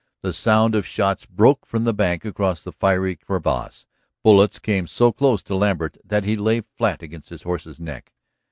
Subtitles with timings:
[0.23, 3.85] The sound of shots broke from the bank across the fiery crevasse;
[4.23, 8.11] bullets came so close to Lambert that he lay flat against his horse's neck.